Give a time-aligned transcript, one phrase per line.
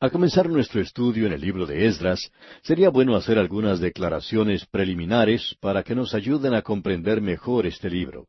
[0.00, 5.54] Al comenzar nuestro estudio en el libro de Esdras, sería bueno hacer algunas declaraciones preliminares
[5.60, 8.26] para que nos ayuden a comprender mejor este libro.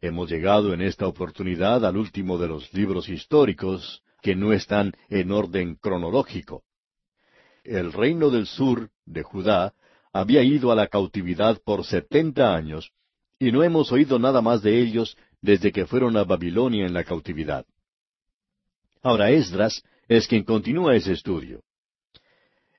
[0.00, 5.32] Hemos llegado en esta oportunidad al último de los libros históricos que no están en
[5.32, 6.62] orden cronológico.
[7.64, 9.74] El reino del sur, de Judá,
[10.12, 12.92] había ido a la cautividad por setenta años,
[13.40, 17.02] y no hemos oído nada más de ellos desde que fueron a Babilonia en la
[17.02, 17.66] cautividad.
[19.02, 21.62] Ahora Esdras es quien continúa ese estudio.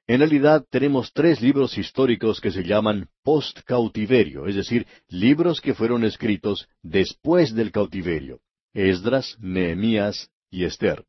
[0.07, 6.03] En realidad tenemos tres libros históricos que se llaman post-cautiverio, es decir, libros que fueron
[6.03, 8.39] escritos después del cautiverio,
[8.73, 11.03] Esdras, Nehemías y Esther.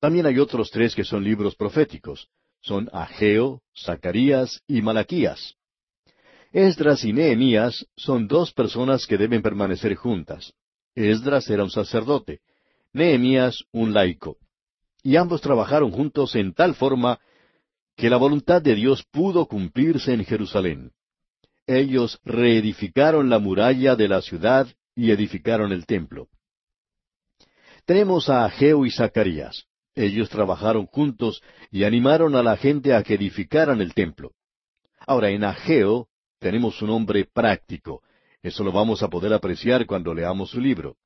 [0.00, 2.28] También hay otros tres que son libros proféticos,
[2.60, 5.56] son Ageo, Zacarías y Malaquías.
[6.52, 10.52] Esdras y Nehemías son dos personas que deben permanecer juntas.
[10.94, 12.40] Esdras era un sacerdote,
[12.92, 14.38] Nehemías un laico
[15.02, 17.20] y ambos trabajaron juntos en tal forma
[17.96, 20.92] que la voluntad de Dios pudo cumplirse en Jerusalén.
[21.66, 26.28] Ellos reedificaron la muralla de la ciudad y edificaron el templo.
[27.84, 29.64] Tenemos a Ageo y Zacarías.
[29.94, 34.32] Ellos trabajaron juntos y animaron a la gente a que edificaran el templo.
[35.06, 38.02] Ahora, en Ageo tenemos un hombre práctico.
[38.42, 40.96] Eso lo vamos a poder apreciar cuando leamos su libro.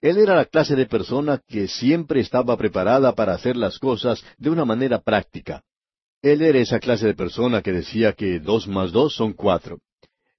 [0.00, 4.48] Él era la clase de persona que siempre estaba preparada para hacer las cosas de
[4.48, 5.62] una manera práctica.
[6.22, 9.80] Él era esa clase de persona que decía que dos más dos son cuatro.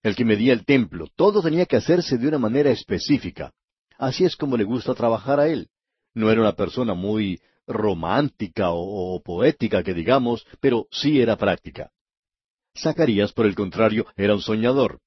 [0.04, 3.52] El que medía el templo, todo tenía que hacerse de una manera específica.
[4.00, 5.70] Así es como le gusta trabajar a él.
[6.16, 11.92] No era una persona muy romántica o, poética que digamos, pero sí era práctica.
[12.76, 15.00] Zacarías, por el contrario, era un soñador.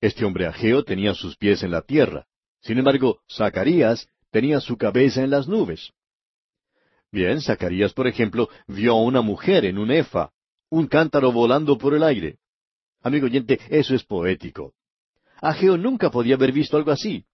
[0.00, 2.26] Este hombre Ageo tenía sus pies en la tierra.
[2.64, 5.92] Sin embargo, Zacarías tenía su cabeza en las nubes.
[7.12, 10.30] Bien, Zacarías, por ejemplo, vio a una mujer en un efa,
[10.70, 12.38] un cántaro volando por el aire.
[13.02, 14.72] Amigo oyente, eso es poético.
[15.42, 17.26] Ageo nunca podía haber visto algo así.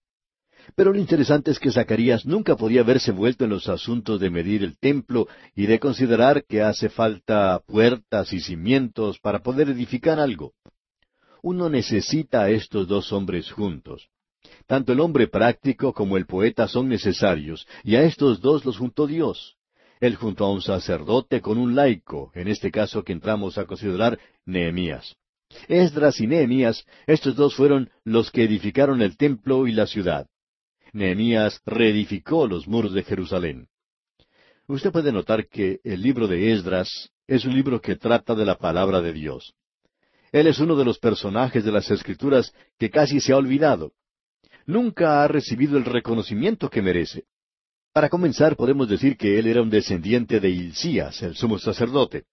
[0.75, 4.63] Pero lo interesante es que Zacarías nunca podía haberse vuelto en los asuntos de medir
[4.63, 10.53] el templo y de considerar que hace falta puertas y cimientos para poder edificar algo.
[11.41, 14.09] Uno necesita a estos dos hombres juntos.
[14.71, 19.05] Tanto el hombre práctico como el poeta son necesarios, y a estos dos los juntó
[19.05, 19.57] Dios.
[19.99, 24.17] Él juntó a un sacerdote con un laico, en este caso que entramos a considerar
[24.45, 25.17] Nehemías.
[25.67, 30.27] Esdras y Nehemías, estos dos fueron los que edificaron el templo y la ciudad.
[30.93, 33.67] Nehemías reedificó los muros de Jerusalén.
[34.67, 38.57] Usted puede notar que el libro de Esdras es un libro que trata de la
[38.57, 39.53] palabra de Dios.
[40.31, 43.91] Él es uno de los personajes de las Escrituras que casi se ha olvidado
[44.65, 47.25] nunca ha recibido el reconocimiento que merece.
[47.93, 52.23] Para comenzar, podemos decir que él era un descendiente de Hilcías, el sumo sacerdote.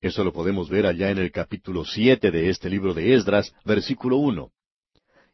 [0.00, 4.16] Eso lo podemos ver allá en el capítulo siete de este libro de Esdras, versículo
[4.16, 4.52] uno.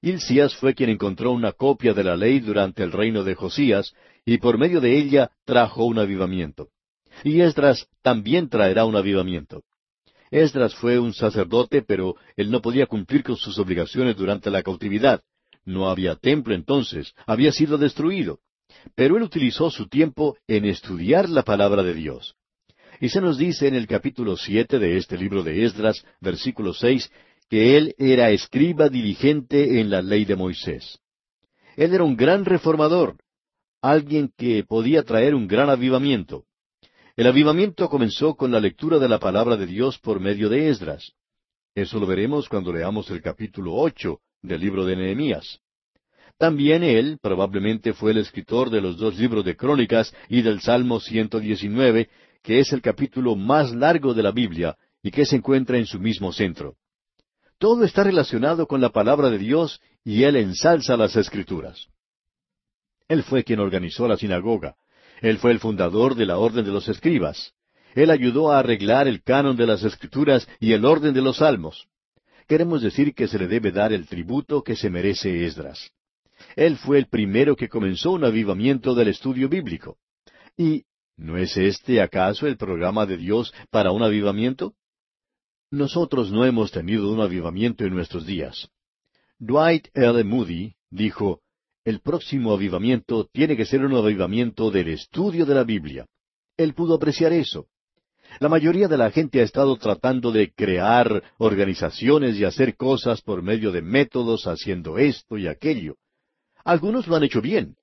[0.03, 4.39] Hilcías fue quien encontró una copia de la ley durante el reino de Josías, y
[4.39, 6.69] por medio de ella trajo un avivamiento.
[7.23, 9.63] Y Esdras también traerá un avivamiento.
[10.31, 15.23] Esdras fue un sacerdote, pero él no podía cumplir con sus obligaciones durante la cautividad,
[15.65, 18.41] no había templo entonces, había sido destruido.
[18.95, 22.37] Pero él utilizó su tiempo en estudiar la palabra de Dios.
[23.01, 27.11] Y se nos dice en el capítulo siete de este libro de Esdras, versículo seis,
[27.49, 30.99] que él era escriba diligente en la ley de Moisés.
[31.77, 33.17] Él era un gran reformador,
[33.81, 36.45] alguien que podía traer un gran avivamiento.
[37.17, 41.13] El avivamiento comenzó con la lectura de la palabra de Dios por medio de Esdras.
[41.75, 45.61] Eso lo veremos cuando leamos el capítulo ocho del libro de Nehemías.
[46.39, 50.99] También él probablemente fue el escritor de los dos libros de Crónicas y del Salmo
[50.99, 52.09] 119,
[52.43, 56.01] que es el capítulo más largo de la Biblia y que se encuentra en su
[56.01, 56.77] mismo centro.
[57.59, 61.89] Todo está relacionado con la palabra de Dios y él ensalza las escrituras.
[63.07, 64.77] Él fue quien organizó la sinagoga.
[65.21, 67.53] Él fue el fundador de la orden de los escribas.
[67.95, 71.87] Él ayudó a arreglar el canon de las escrituras y el orden de los salmos
[72.51, 75.93] queremos decir que se le debe dar el tributo que se merece Esdras.
[76.57, 79.99] Él fue el primero que comenzó un avivamiento del estudio bíblico.
[80.57, 80.83] ¿Y
[81.17, 84.75] no es este acaso el programa de Dios para un avivamiento?
[85.71, 88.69] Nosotros no hemos tenido un avivamiento en nuestros días.
[89.39, 90.25] Dwight L.
[90.25, 91.43] Moody dijo,
[91.85, 96.05] el próximo avivamiento tiene que ser un avivamiento del estudio de la Biblia.
[96.57, 97.69] Él pudo apreciar eso.
[98.39, 103.43] La mayoría de la gente ha estado tratando de crear organizaciones y hacer cosas por
[103.43, 105.97] medio de métodos haciendo esto y aquello.
[106.65, 107.77] Algunos lo han hecho bien.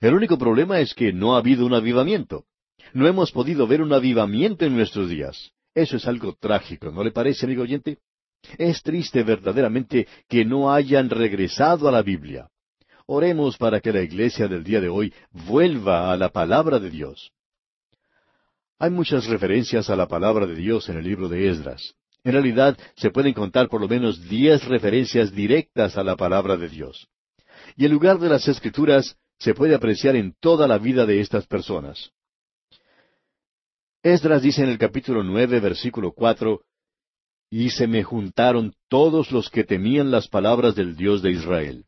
[0.00, 2.44] El único problema es que no ha habido un avivamiento.
[2.92, 5.52] No hemos podido ver un avivamiento en nuestros días.
[5.74, 7.98] Eso es algo trágico, ¿no le parece, amigo oyente?
[8.58, 12.48] Es triste verdaderamente que no hayan regresado a la Biblia.
[13.06, 17.32] Oremos para que la iglesia del día de hoy vuelva a la palabra de Dios.
[18.78, 21.94] Hay muchas referencias a la palabra de Dios en el libro de Esdras.
[22.24, 26.68] En realidad se pueden contar por lo menos diez referencias directas a la palabra de
[26.68, 27.06] Dios.
[27.76, 31.46] Y el lugar de las escrituras se puede apreciar en toda la vida de estas
[31.46, 32.10] personas.
[34.02, 36.62] Esdras dice en el capítulo nueve, versículo cuatro,
[37.50, 41.84] Y se me juntaron todos los que temían las palabras del Dios de Israel.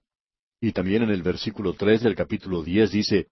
[0.60, 3.28] Y también en el versículo tres del capítulo diez dice,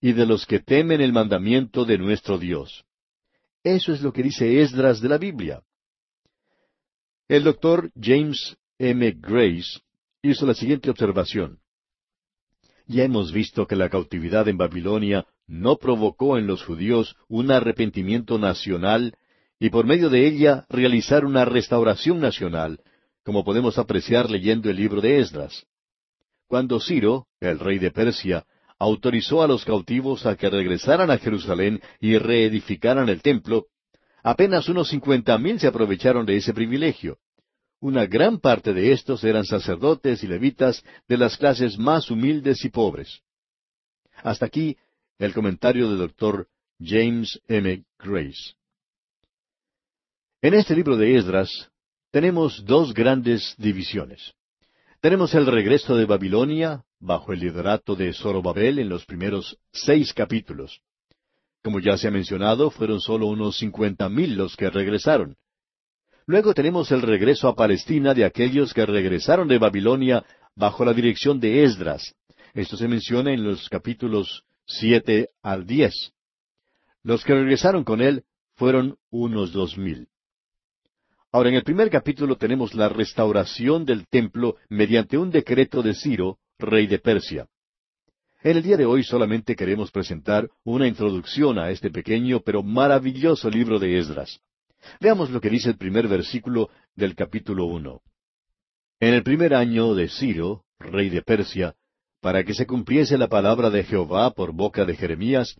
[0.00, 2.84] Y de los que temen el mandamiento de nuestro Dios.
[3.62, 5.62] Eso es lo que dice Esdras de la Biblia.
[7.28, 9.12] El doctor James M.
[9.18, 9.80] Grace
[10.22, 11.58] hizo la siguiente observación.
[12.86, 18.38] Ya hemos visto que la cautividad en Babilonia no provocó en los judíos un arrepentimiento
[18.38, 19.16] nacional
[19.58, 22.80] y por medio de ella realizar una restauración nacional,
[23.22, 25.66] como podemos apreciar leyendo el libro de Esdras.
[26.46, 28.44] Cuando Ciro, el rey de Persia,
[28.78, 33.66] autorizó a los cautivos a que regresaran a Jerusalén y reedificaran el templo,
[34.22, 37.18] apenas unos cincuenta mil se aprovecharon de ese privilegio.
[37.80, 42.70] Una gran parte de estos eran sacerdotes y levitas de las clases más humildes y
[42.70, 43.20] pobres.
[44.22, 44.76] Hasta aquí
[45.18, 46.48] el comentario del doctor
[46.80, 47.84] James M.
[47.98, 48.54] Grace.
[50.40, 51.70] En este libro de Esdras
[52.10, 54.34] tenemos dos grandes divisiones.
[55.00, 60.80] Tenemos el regreso de Babilonia bajo el liderato de Zorobabel en los primeros seis capítulos.
[61.62, 65.36] Como ya se ha mencionado, fueron solo unos cincuenta mil los que regresaron.
[66.26, 70.24] Luego tenemos el regreso a Palestina de aquellos que regresaron de Babilonia
[70.56, 72.14] bajo la dirección de Esdras.
[72.54, 76.12] Esto se menciona en los capítulos siete al diez.
[77.02, 78.24] Los que regresaron con él
[78.54, 80.08] fueron unos dos mil.
[81.32, 86.38] Ahora, en el primer capítulo tenemos la restauración del templo mediante un decreto de Ciro,
[86.58, 87.46] rey de Persia.
[88.42, 93.48] En el día de hoy solamente queremos presentar una introducción a este pequeño pero maravilloso
[93.48, 94.40] libro de Esdras.
[95.00, 98.02] Veamos lo que dice el primer versículo del capítulo uno.
[99.00, 101.74] En el primer año de Ciro, rey de Persia,
[102.20, 105.56] para que se cumpliese la palabra de Jehová por boca de Jeremías,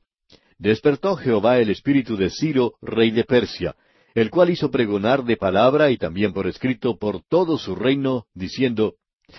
[0.58, 3.76] despertó Jehová el espíritu de Ciro, rey de Persia,
[4.14, 8.94] el cual hizo pregonar de palabra y también por escrito por todo su reino, diciendo,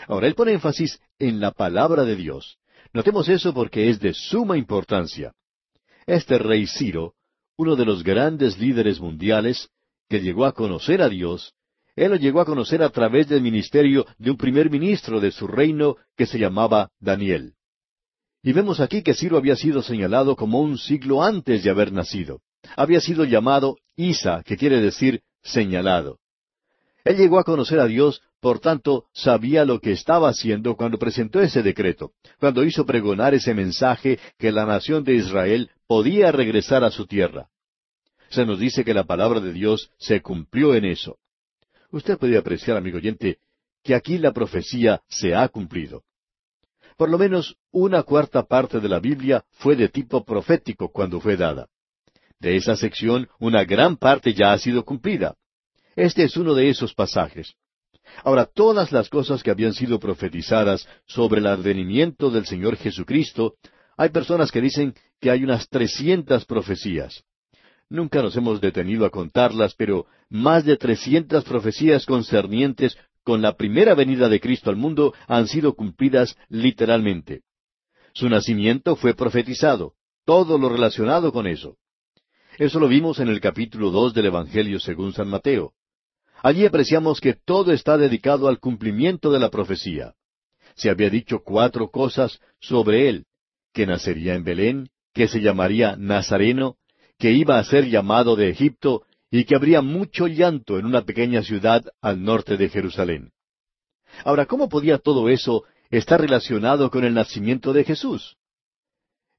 [0.08, 2.58] ahora él pone énfasis en la palabra de Dios.
[2.94, 5.34] Notemos eso porque es de suma importancia.
[6.06, 7.14] Este rey Ciro,
[7.58, 9.70] uno de los grandes líderes mundiales,
[10.10, 11.54] que llegó a conocer a Dios,
[11.96, 15.48] él lo llegó a conocer a través del ministerio de un primer ministro de su
[15.48, 17.54] reino que se llamaba Daniel.
[18.44, 22.42] Y vemos aquí que Ciro había sido señalado como un siglo antes de haber nacido.
[22.76, 26.20] Había sido llamado Isa, que quiere decir señalado.
[27.06, 31.40] Él llegó a conocer a Dios, por tanto, sabía lo que estaba haciendo cuando presentó
[31.40, 36.90] ese decreto, cuando hizo pregonar ese mensaje que la nación de Israel podía regresar a
[36.90, 37.48] su tierra.
[38.30, 41.20] Se nos dice que la palabra de Dios se cumplió en eso.
[41.92, 43.38] Usted puede apreciar, amigo oyente,
[43.84, 46.04] que aquí la profecía se ha cumplido.
[46.98, 51.38] Por lo menos una cuarta parte de la Biblia fue de tipo profético cuando fue
[51.38, 51.68] dada.
[52.40, 55.36] De esa sección, una gran parte ya ha sido cumplida.
[55.96, 57.56] Este es uno de esos pasajes.
[58.24, 63.56] Ahora, todas las cosas que habían sido profetizadas sobre el advenimiento del Señor Jesucristo,
[63.98, 67.24] hay personas que dicen que hay unas trescientas profecías.
[67.90, 73.96] Nunca nos hemos detenido a contarlas, pero más de trescientas profecías concernientes con la primera
[73.96, 77.42] venida de Cristo al mundo han sido cumplidas literalmente.
[78.14, 79.94] Su nacimiento fue profetizado,
[80.26, 81.78] todo lo relacionado con eso.
[82.58, 85.74] Eso lo vimos en el capítulo dos del Evangelio según San Mateo.
[86.46, 90.14] Allí apreciamos que todo está dedicado al cumplimiento de la profecía.
[90.76, 93.26] Se había dicho cuatro cosas sobre él,
[93.74, 96.76] que nacería en Belén, que se llamaría Nazareno,
[97.18, 101.42] que iba a ser llamado de Egipto y que habría mucho llanto en una pequeña
[101.42, 103.32] ciudad al norte de Jerusalén.
[104.24, 108.38] Ahora, ¿cómo podía todo eso estar relacionado con el nacimiento de Jesús?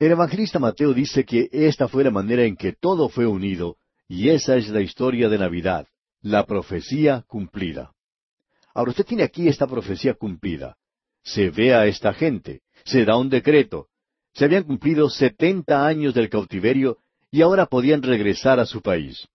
[0.00, 3.76] El evangelista Mateo dice que esta fue la manera en que todo fue unido,
[4.08, 5.86] y esa es la historia de Navidad,
[6.26, 7.92] la profecía cumplida.
[8.74, 10.76] Ahora usted tiene aquí esta profecía cumplida.
[11.22, 13.86] Se ve a esta gente, se da un decreto.
[14.34, 16.98] Se habían cumplido setenta años del cautiverio
[17.30, 19.28] y ahora podían regresar a su país.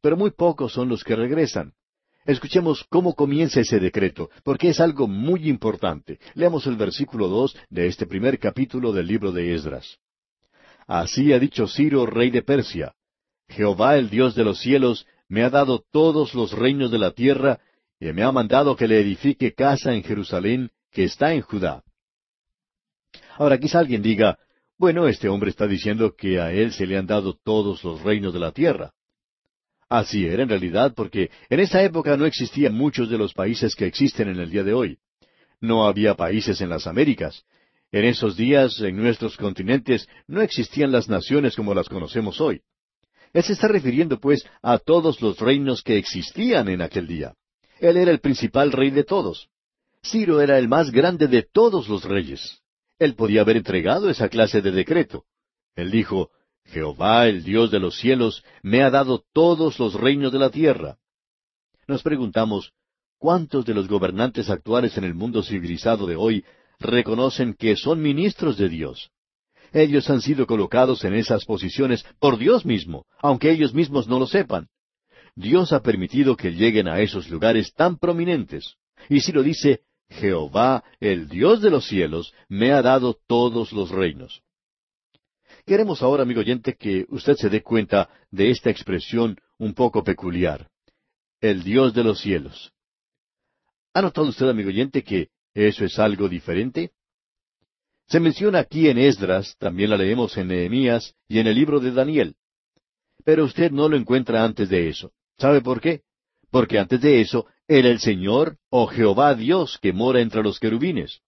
[0.00, 1.72] Pero muy pocos son los que regresan.
[2.26, 6.18] Escuchemos cómo comienza ese decreto, porque es algo muy importante.
[6.34, 9.98] Leamos el versículo dos de este primer capítulo del libro de Esdras.
[10.88, 12.92] Así ha dicho Ciro, rey de Persia.
[13.48, 17.58] Jehová el Dios de los cielos me ha dado todos los reinos de la tierra,
[17.98, 21.82] y me ha mandado que le edifique casa en Jerusalén, que está en Judá.
[23.36, 24.38] Ahora quizá alguien diga,
[24.78, 28.32] bueno, este hombre está diciendo que a él se le han dado todos los reinos
[28.32, 28.92] de la tierra.
[29.88, 33.86] Así era en realidad porque en esa época no existían muchos de los países que
[33.86, 34.98] existen en el día de hoy.
[35.60, 37.42] No había países en las Américas.
[37.90, 42.62] En esos días, en nuestros continentes, no existían las naciones como las conocemos hoy.
[43.34, 47.34] Él se está refiriendo, pues, a todos los reinos que existían en aquel día.
[47.80, 49.48] Él era el principal rey de todos.
[50.04, 52.60] Ciro era el más grande de todos los reyes.
[52.98, 55.24] Él podía haber entregado esa clase de decreto.
[55.74, 56.30] Él dijo,
[56.66, 60.98] Jehová, el Dios de los cielos, me ha dado todos los reinos de la tierra.
[61.88, 62.72] Nos preguntamos,
[63.18, 66.44] ¿cuántos de los gobernantes actuales en el mundo civilizado de hoy
[66.78, 69.10] reconocen que son ministros de Dios?
[69.74, 74.28] Ellos han sido colocados en esas posiciones por Dios mismo, aunque ellos mismos no lo
[74.28, 74.68] sepan.
[75.34, 78.76] Dios ha permitido que lleguen a esos lugares tan prominentes.
[79.08, 83.90] Y si lo dice, Jehová, el Dios de los cielos, me ha dado todos los
[83.90, 84.42] reinos.
[85.66, 90.68] Queremos ahora, amigo oyente, que usted se dé cuenta de esta expresión un poco peculiar.
[91.40, 92.72] El Dios de los cielos.
[93.92, 96.92] ¿Ha notado usted, amigo oyente, que eso es algo diferente?
[98.08, 101.90] Se menciona aquí en Esdras, también la leemos en Nehemías y en el libro de
[101.92, 102.34] Daniel.
[103.24, 105.12] Pero usted no lo encuentra antes de eso.
[105.38, 106.02] ¿Sabe por qué?
[106.50, 111.20] Porque antes de eso era el Señor o Jehová Dios que mora entre los querubines.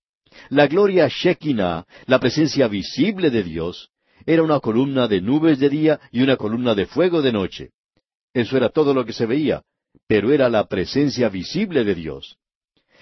[0.50, 3.90] La gloria Shekinah, la presencia visible de Dios,
[4.26, 7.71] era una columna de nubes de día y una columna de fuego de noche.
[8.35, 9.62] Eso era todo lo que se veía,
[10.06, 12.37] pero era la presencia visible de Dios.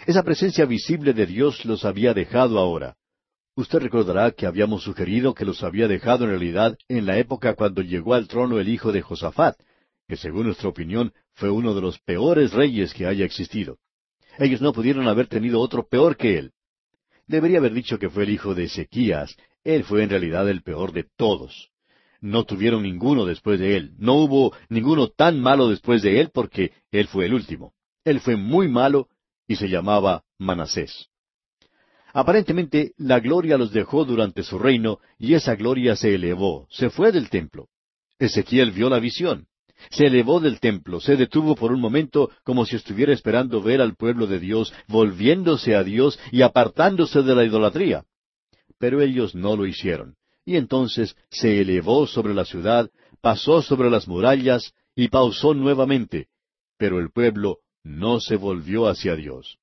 [0.06, 2.96] Esa presencia visible de Dios los había dejado ahora.
[3.56, 7.82] Usted recordará que habíamos sugerido que los había dejado en realidad en la época cuando
[7.82, 9.56] llegó al trono el hijo de Josafat,
[10.08, 13.78] que según nuestra opinión fue uno de los peores reyes que haya existido.
[14.38, 16.52] Ellos no pudieron haber tenido otro peor que él.
[17.28, 19.36] Debería haber dicho que fue el hijo de Ezequías.
[19.62, 21.70] Él fue en realidad el peor de todos.
[22.20, 23.94] No tuvieron ninguno después de él.
[23.98, 27.72] No hubo ninguno tan malo después de él porque él fue el último.
[28.04, 29.08] Él fue muy malo
[29.46, 31.08] y se llamaba Manasés.
[32.14, 37.10] Aparentemente la gloria los dejó durante su reino y esa gloria se elevó, se fue
[37.10, 37.66] del templo.
[38.20, 39.48] Ezequiel vio la visión.
[39.90, 43.96] Se elevó del templo, se detuvo por un momento como si estuviera esperando ver al
[43.96, 48.04] pueblo de Dios volviéndose a Dios y apartándose de la idolatría.
[48.78, 50.14] Pero ellos no lo hicieron.
[50.46, 52.90] Y entonces se elevó sobre la ciudad,
[53.22, 56.28] pasó sobre las murallas y pausó nuevamente.
[56.78, 59.58] Pero el pueblo no se volvió hacia Dios.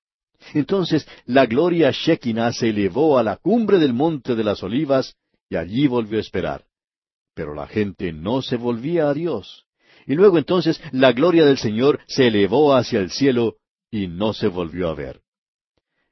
[0.53, 5.15] Entonces la gloria Shekinah se elevó a la cumbre del monte de las olivas
[5.49, 6.65] y allí volvió a esperar.
[7.33, 9.65] Pero la gente no se volvía a Dios.
[10.05, 13.57] Y luego entonces la gloria del Señor se elevó hacia el cielo
[13.89, 15.21] y no se volvió a ver.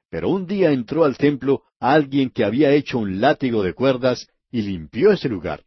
[0.09, 4.62] Pero un día entró al templo alguien que había hecho un látigo de cuerdas y
[4.62, 5.63] limpió ese lugar.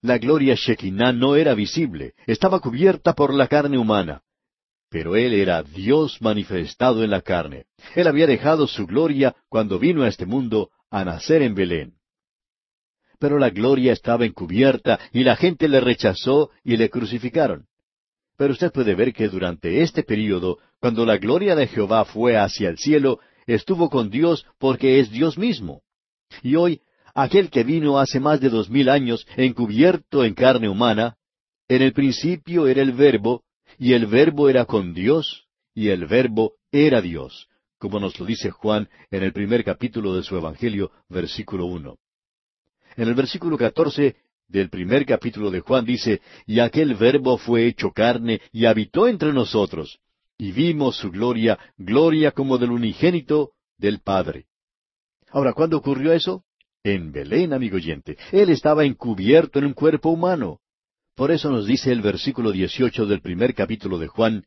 [0.00, 4.22] La gloria Shekinah no era visible, estaba cubierta por la carne humana.
[4.92, 7.64] Pero Él era Dios manifestado en la carne.
[7.96, 11.94] Él había dejado su gloria cuando vino a este mundo a nacer en Belén.
[13.18, 17.64] Pero la gloria estaba encubierta y la gente le rechazó y le crucificaron.
[18.36, 22.68] Pero usted puede ver que durante este período, cuando la gloria de Jehová fue hacia
[22.68, 25.80] el cielo, estuvo con Dios porque es Dios mismo.
[26.42, 26.82] Y hoy,
[27.14, 31.16] aquel que vino hace más de dos mil años encubierto en carne humana,
[31.66, 33.42] en el principio era el Verbo,
[33.82, 37.48] y el verbo era con Dios, y el verbo era Dios,
[37.78, 41.98] como nos lo dice Juan en el primer capítulo de su Evangelio, versículo uno.
[42.94, 44.14] En el versículo catorce
[44.46, 49.32] del primer capítulo de Juan dice, Y aquel verbo fue hecho carne y habitó entre
[49.32, 49.98] nosotros,
[50.38, 54.46] y vimos su gloria, gloria como del unigénito del Padre.
[55.30, 56.44] Ahora, ¿cuándo ocurrió eso?
[56.84, 58.16] En Belén, amigo oyente.
[58.30, 60.60] Él estaba encubierto en un cuerpo humano.
[61.22, 64.44] Por eso nos dice el versículo 18 del primer capítulo de Juan,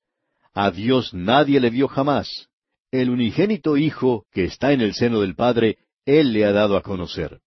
[0.54, 2.50] A Dios nadie le vio jamás.
[2.92, 6.82] El unigénito Hijo que está en el seno del Padre, Él le ha dado a
[6.82, 7.40] conocer.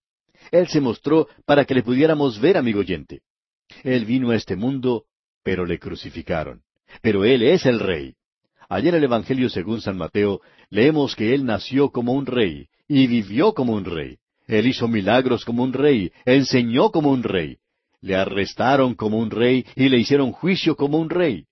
[0.49, 3.21] Él se mostró para que le pudiéramos ver, amigo oyente.
[3.83, 5.03] Él vino a este mundo,
[5.43, 6.63] pero le crucificaron.
[7.03, 8.15] Pero Él es el Rey.
[8.67, 13.05] Ayer en el Evangelio según San Mateo leemos que Él nació como un rey y
[13.05, 14.17] vivió como un rey.
[14.47, 17.59] Él hizo milagros como un rey, enseñó como un rey.
[18.01, 21.45] Le arrestaron como un rey y le hicieron juicio como un rey.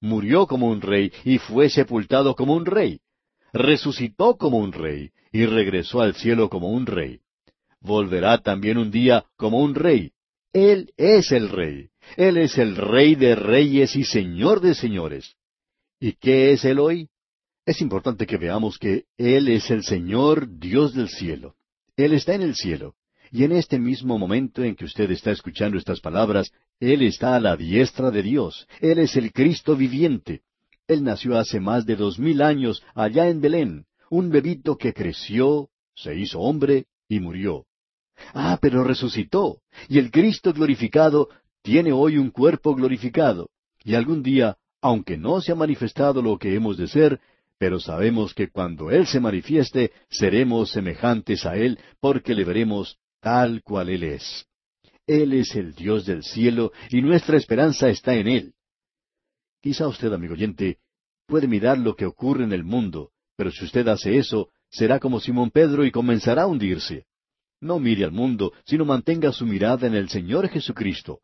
[0.00, 3.00] Murió como un rey y fue sepultado como un rey.
[3.52, 7.20] Resucitó como un rey y regresó al cielo como un rey.
[7.80, 10.12] Volverá también un día como un rey.
[10.54, 11.88] Él es el Rey.
[12.16, 15.34] Él es el Rey de reyes y Señor de señores.
[15.98, 17.08] ¿Y qué es Él hoy?
[17.66, 21.56] Es importante que veamos que Él es el Señor Dios del cielo.
[21.96, 22.94] Él está en el cielo.
[23.34, 27.40] Y en este mismo momento en que usted está escuchando estas palabras, Él está a
[27.40, 28.68] la diestra de Dios.
[28.80, 30.42] Él es el Cristo viviente.
[30.86, 35.68] Él nació hace más de dos mil años allá en Belén, un bebito que creció,
[35.96, 37.66] se hizo hombre y murió.
[38.34, 41.28] Ah, pero resucitó, y el Cristo glorificado
[41.60, 43.50] tiene hoy un cuerpo glorificado,
[43.82, 47.20] y algún día, aunque no se ha manifestado lo que hemos de ser,
[47.58, 53.62] pero sabemos que cuando Él se manifieste, seremos semejantes a Él, porque le veremos tal
[53.62, 54.46] cual Él es.
[55.06, 58.54] Él es el Dios del cielo, y nuestra esperanza está en Él.
[59.62, 60.76] Quizá usted, amigo oyente,
[61.26, 65.20] puede mirar lo que ocurre en el mundo, pero si usted hace eso, será como
[65.20, 67.06] Simón Pedro y comenzará a hundirse.
[67.62, 71.20] No mire al mundo, sino mantenga su mirada en el Señor Jesucristo.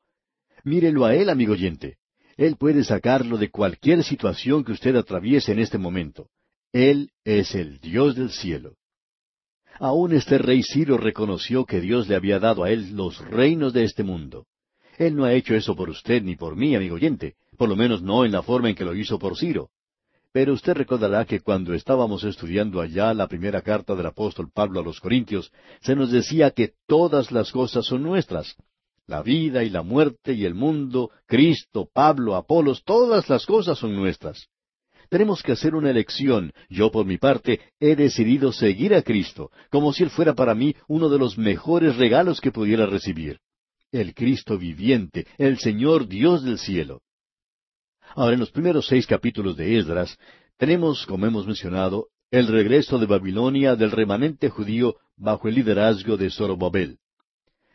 [0.65, 1.99] Mírelo a Él, amigo oyente.
[2.39, 6.31] Él puede sacarlo de cualquier situación que usted atraviese en este momento.
[6.73, 8.77] Él es el Dios del cielo.
[9.83, 13.85] Aún este rey Ciro reconoció que Dios le había dado a él los reinos de
[13.85, 14.45] este mundo.
[14.99, 18.03] Él no ha hecho eso por usted ni por mí, amigo oyente, por lo menos
[18.03, 19.71] no en la forma en que lo hizo por Ciro.
[20.33, 24.85] Pero usted recordará que cuando estábamos estudiando allá la primera carta del apóstol Pablo a
[24.85, 28.57] los Corintios, se nos decía que todas las cosas son nuestras.
[29.07, 33.97] La vida y la muerte y el mundo, Cristo, Pablo, Apolos, todas las cosas son
[33.97, 34.47] nuestras.
[35.11, 36.53] Tenemos que hacer una elección.
[36.69, 40.77] Yo, por mi parte, he decidido seguir a Cristo, como si Él fuera para mí
[40.87, 43.41] uno de los mejores regalos que pudiera recibir.
[43.91, 47.03] El Cristo viviente, el Señor Dios del cielo.
[48.15, 50.17] Ahora, en los primeros seis capítulos de Esdras,
[50.57, 56.31] tenemos, como hemos mencionado, el regreso de Babilonia del remanente judío bajo el liderazgo de
[56.31, 56.99] Zorobabel.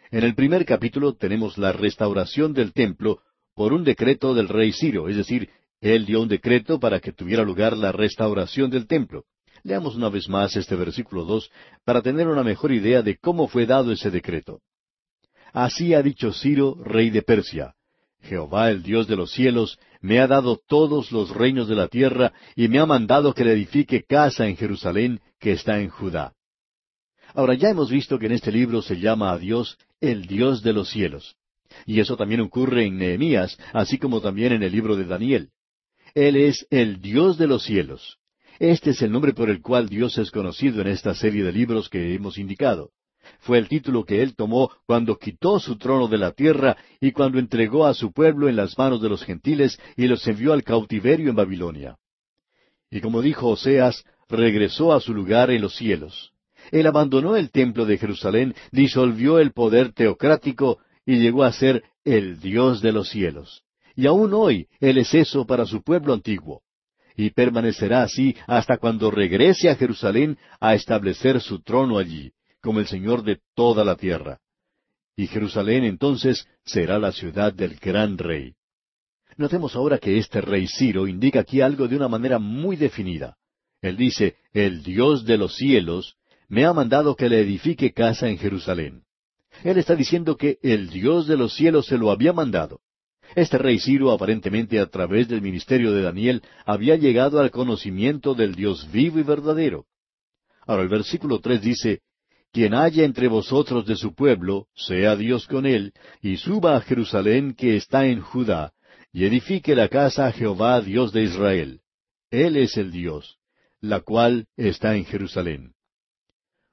[0.09, 3.19] En el primer capítulo tenemos la restauración del templo
[3.53, 5.49] por un decreto del rey Ciro, es decir,
[5.81, 9.25] él dio un decreto para que tuviera lugar la restauración del templo.
[9.63, 11.49] Leamos una vez más este versículo dos
[11.83, 14.61] para tener una mejor idea de cómo fue dado ese decreto.
[15.53, 17.75] Así ha dicho Ciro, rey de Persia,
[18.25, 22.33] Jehová el Dios de los cielos me ha dado todos los reinos de la tierra
[22.55, 26.33] y me ha mandado que le edifique casa en Jerusalén que está en Judá.
[27.33, 30.73] Ahora ya hemos visto que en este libro se llama a Dios el Dios de
[30.73, 31.35] los cielos.
[31.85, 35.49] Y eso también ocurre en Nehemías, así como también en el libro de Daniel.
[36.15, 38.19] Él es el Dios de los cielos.
[38.57, 41.89] Este es el nombre por el cual Dios es conocido en esta serie de libros
[41.89, 42.91] que hemos indicado.
[43.39, 47.37] Fue el título que él tomó cuando quitó su trono de la tierra y cuando
[47.37, 51.29] entregó a su pueblo en las manos de los gentiles y los envió al cautiverio
[51.31, 51.97] en Babilonia.
[52.89, 56.31] Y como dijo Oseas, regresó a su lugar en los cielos.
[56.71, 62.39] Él abandonó el templo de Jerusalén, disolvió el poder teocrático y llegó a ser el
[62.39, 63.64] Dios de los cielos.
[63.95, 66.61] Y aún hoy Él es eso para su pueblo antiguo.
[67.15, 72.87] Y permanecerá así hasta cuando regrese a Jerusalén a establecer su trono allí como el
[72.87, 74.39] Señor de toda la tierra.
[75.15, 78.55] Y Jerusalén entonces será la ciudad del gran rey.
[79.37, 83.37] Notemos ahora que este rey Ciro indica aquí algo de una manera muy definida.
[83.81, 86.15] Él dice, el Dios de los cielos
[86.47, 89.03] me ha mandado que le edifique casa en Jerusalén.
[89.63, 92.81] Él está diciendo que el Dios de los cielos se lo había mandado.
[93.35, 98.55] Este rey Ciro aparentemente a través del ministerio de Daniel había llegado al conocimiento del
[98.55, 99.85] Dios vivo y verdadero.
[100.65, 101.99] Ahora el versículo tres dice,
[102.53, 107.53] quien haya entre vosotros de su pueblo, sea Dios con él, y suba a Jerusalén
[107.53, 108.71] que está en Judá,
[109.11, 111.81] y edifique la casa a Jehová Dios de Israel.
[112.31, 113.37] Él es el Dios,
[113.81, 115.73] la cual está en Jerusalén.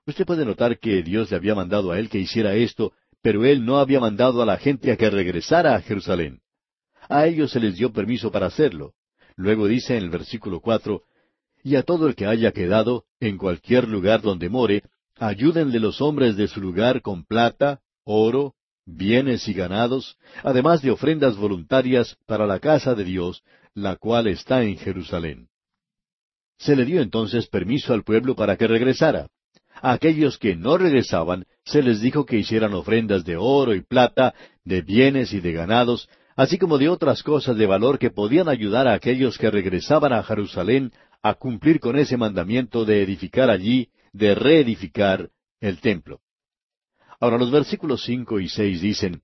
[0.06, 3.64] Usted puede notar que Dios le había mandado a él que hiciera esto, pero él
[3.64, 6.41] no había mandado a la gente a que regresara a Jerusalén.
[7.12, 8.94] A ellos se les dio permiso para hacerlo.
[9.36, 11.02] Luego dice en el versículo cuatro,
[11.62, 14.82] y a todo el que haya quedado, en cualquier lugar donde more,
[15.18, 18.54] Ayúdenle los hombres de su lugar con plata, oro,
[18.86, 23.44] bienes y ganados, además de ofrendas voluntarias para la casa de Dios,
[23.74, 25.48] la cual está en Jerusalén.
[26.58, 29.28] Se le dio entonces permiso al pueblo para que regresara.
[29.80, 34.34] A aquellos que no regresaban, se les dijo que hicieran ofrendas de oro y plata,
[34.64, 38.88] de bienes y de ganados, así como de otras cosas de valor que podían ayudar
[38.88, 40.92] a aquellos que regresaban a Jerusalén
[41.22, 46.20] a cumplir con ese mandamiento de edificar allí de reedificar el templo.
[47.20, 49.22] Ahora los versículos cinco y seis dicen,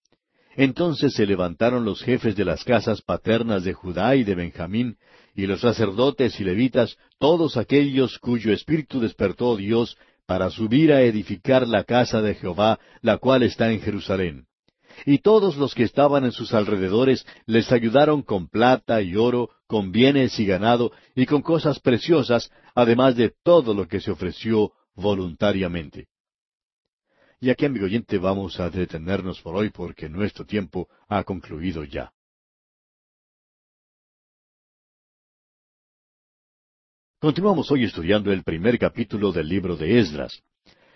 [0.56, 4.96] Entonces se levantaron los jefes de las casas paternas de Judá y de Benjamín,
[5.34, 11.66] y los sacerdotes y levitas, todos aquellos cuyo espíritu despertó Dios, para subir a edificar
[11.66, 14.47] la casa de Jehová, la cual está en Jerusalén.
[15.06, 19.92] Y todos los que estaban en sus alrededores les ayudaron con plata y oro, con
[19.92, 26.08] bienes y ganado, y con cosas preciosas, además de todo lo que se ofreció voluntariamente.
[27.40, 32.12] Y aquí, amigo oyente, vamos a detenernos por hoy porque nuestro tiempo ha concluido ya.
[37.20, 40.40] Continuamos hoy estudiando el primer capítulo del libro de Esdras,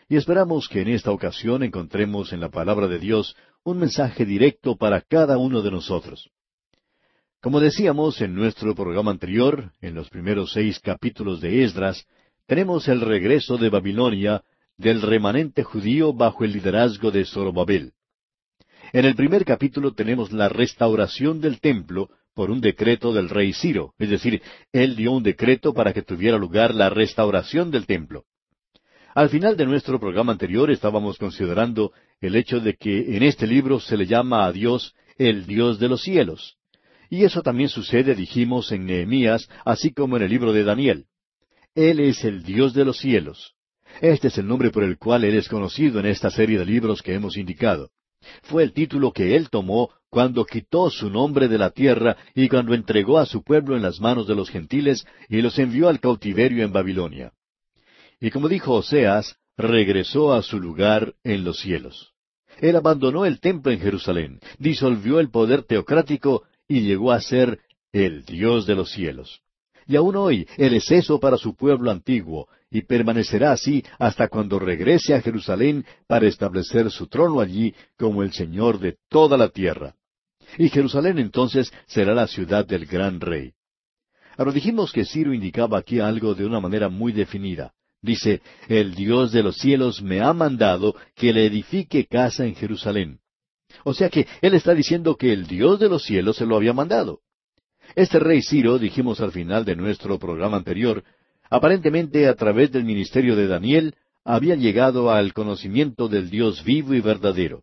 [0.08, 3.34] y esperamos que en esta ocasión encontremos en la palabra de Dios
[3.64, 6.30] un mensaje directo para cada uno de nosotros.
[7.40, 12.06] Como decíamos en nuestro programa anterior, en los primeros seis capítulos de Esdras,
[12.46, 14.42] tenemos el regreso de Babilonia
[14.76, 17.92] del remanente judío bajo el liderazgo de Zorobabel.
[18.92, 23.94] En el primer capítulo tenemos la restauración del templo por un decreto del rey Ciro,
[23.98, 28.24] es decir, él dio un decreto para que tuviera lugar la restauración del templo.
[29.14, 33.78] Al final de nuestro programa anterior estábamos considerando el hecho de que en este libro
[33.78, 36.56] se le llama a Dios el Dios de los cielos.
[37.10, 41.04] Y eso también sucede, dijimos, en Nehemías, así como en el libro de Daniel.
[41.74, 43.52] Él es el Dios de los cielos.
[44.00, 47.02] Este es el nombre por el cual Él es conocido en esta serie de libros
[47.02, 47.90] que hemos indicado.
[48.44, 52.72] Fue el título que Él tomó cuando quitó su nombre de la tierra y cuando
[52.72, 56.64] entregó a su pueblo en las manos de los gentiles y los envió al cautiverio
[56.64, 57.32] en Babilonia.
[58.22, 62.12] Y como dijo Oseas, regresó a su lugar en los cielos.
[62.60, 67.58] Él abandonó el templo en Jerusalén, disolvió el poder teocrático y llegó a ser
[67.90, 69.40] el Dios de los cielos.
[69.88, 74.60] Y aún hoy Él es eso para su pueblo antiguo, y permanecerá así hasta cuando
[74.60, 79.96] regrese a Jerusalén para establecer su trono allí como el Señor de toda la tierra.
[80.58, 83.54] Y Jerusalén entonces será la ciudad del gran rey.
[84.36, 87.72] Ahora dijimos que Ciro indicaba aquí algo de una manera muy definida.
[88.02, 93.20] Dice, el Dios de los cielos me ha mandado que le edifique casa en Jerusalén.
[93.84, 96.72] O sea que él está diciendo que el Dios de los cielos se lo había
[96.72, 97.20] mandado.
[97.94, 101.04] Este rey Ciro, dijimos al final de nuestro programa anterior,
[101.48, 107.00] aparentemente a través del ministerio de Daniel, había llegado al conocimiento del Dios vivo y
[107.00, 107.62] verdadero.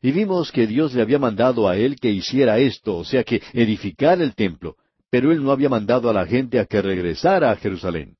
[0.00, 3.42] Y vimos que Dios le había mandado a él que hiciera esto, o sea que
[3.52, 4.76] edificar el templo,
[5.10, 8.16] pero él no había mandado a la gente a que regresara a Jerusalén.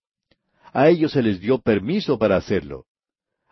[0.72, 2.86] A ellos se les dio permiso para hacerlo.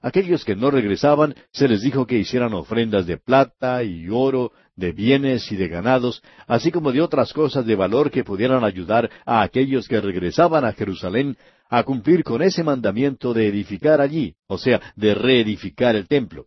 [0.02, 4.92] Aquellos que no regresaban se les dijo que hicieran ofrendas de plata y oro, de
[4.92, 9.42] bienes y de ganados, así como de otras cosas de valor que pudieran ayudar a
[9.42, 11.37] aquellos que regresaban a Jerusalén
[11.68, 16.46] a cumplir con ese mandamiento de edificar allí, o sea, de reedificar el templo.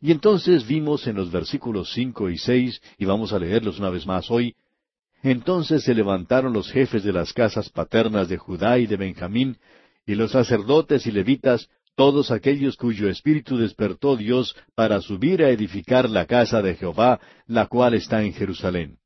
[0.00, 4.06] Y entonces vimos en los versículos cinco y seis, y vamos a leerlos una vez
[4.06, 4.54] más hoy,
[5.22, 9.58] entonces se levantaron los jefes de las casas paternas de Judá y de Benjamín,
[10.08, 16.08] y los sacerdotes y levitas, todos aquellos cuyo espíritu despertó Dios para subir a edificar
[16.08, 18.96] la casa de Jehová, la cual está en Jerusalén.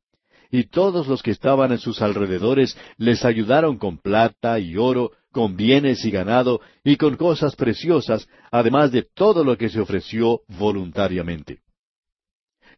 [0.48, 5.56] Y todos los que estaban en sus alrededores les ayudaron con plata y oro, con
[5.56, 11.62] bienes y ganado, y con cosas preciosas, además de todo lo que se ofreció voluntariamente.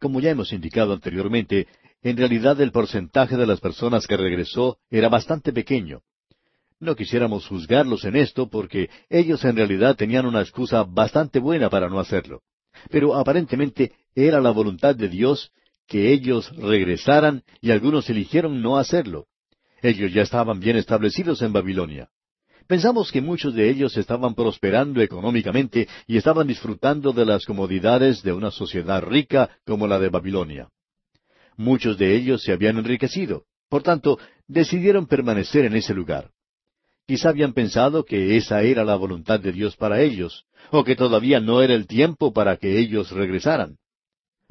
[0.00, 1.66] Como ya hemos indicado anteriormente,
[2.00, 6.00] en realidad el porcentaje de las personas que regresó era bastante pequeño.
[6.84, 11.88] No quisiéramos juzgarlos en esto porque ellos en realidad tenían una excusa bastante buena para
[11.88, 12.42] no hacerlo.
[12.90, 15.50] Pero aparentemente era la voluntad de Dios
[15.86, 19.28] que ellos regresaran y algunos eligieron no hacerlo.
[19.80, 22.10] Ellos ya estaban bien establecidos en Babilonia.
[22.66, 28.34] Pensamos que muchos de ellos estaban prosperando económicamente y estaban disfrutando de las comodidades de
[28.34, 30.68] una sociedad rica como la de Babilonia.
[31.56, 33.44] Muchos de ellos se habían enriquecido.
[33.70, 36.30] Por tanto, decidieron permanecer en ese lugar.
[37.06, 41.38] Quizá habían pensado que esa era la voluntad de Dios para ellos, o que todavía
[41.40, 43.76] no era el tiempo para que ellos regresaran.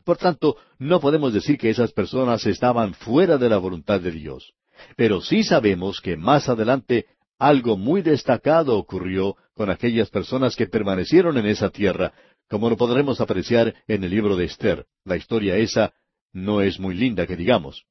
[0.03, 4.53] Por tanto, no podemos decir que esas personas estaban fuera de la voluntad de Dios.
[4.95, 7.05] Pero sí sabemos que más adelante
[7.39, 12.13] algo muy destacado ocurrió con aquellas personas que permanecieron en esa tierra,
[12.49, 14.85] como lo podremos apreciar en el libro de Esther.
[15.05, 15.93] La historia esa
[16.31, 17.85] no es muy linda que digamos.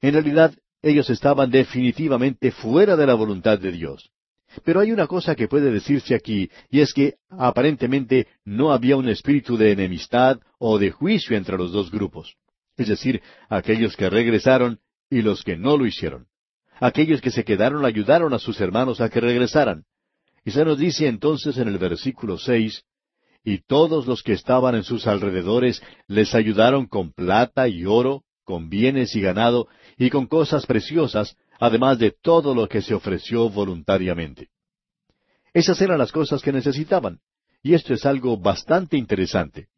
[0.00, 4.10] En realidad, ellos estaban definitivamente fuera de la voluntad de Dios.
[4.64, 9.08] Pero hay una cosa que puede decirse aquí, y es que aparentemente no había un
[9.08, 12.34] espíritu de enemistad o de juicio entre los dos grupos,
[12.76, 16.26] es decir, aquellos que regresaron y los que no lo hicieron.
[16.80, 19.84] Aquellos que se quedaron ayudaron a sus hermanos a que regresaran.
[20.44, 22.84] Y se nos dice entonces en el versículo seis,
[23.44, 28.68] y todos los que estaban en sus alrededores les ayudaron con plata y oro, con
[28.68, 29.68] bienes y ganado,
[30.00, 34.48] y con cosas preciosas, además de todo lo que se ofreció voluntariamente.
[35.52, 37.20] Esas eran las cosas que necesitaban,
[37.62, 39.68] y esto es algo bastante interesante.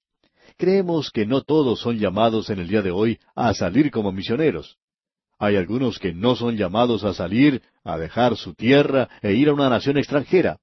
[0.57, 4.77] Creemos que no todos son llamados en el día de hoy a salir como misioneros.
[5.41, 9.55] Hay algunos que no son llamados a salir, a dejar su tierra e ir a
[9.55, 10.59] una nación extranjera.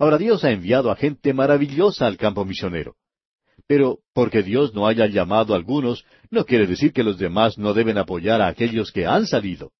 [0.00, 2.96] Ahora Dios ha enviado a gente maravillosa al campo misionero.
[3.70, 7.72] Pero porque Dios no haya llamado a algunos, no quiere decir que los demás no
[7.72, 9.70] deben apoyar a aquellos que han salido.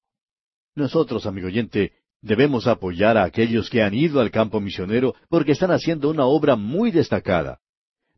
[0.75, 5.71] Nosotros, amigo oyente, debemos apoyar a aquellos que han ido al campo misionero porque están
[5.71, 7.59] haciendo una obra muy destacada.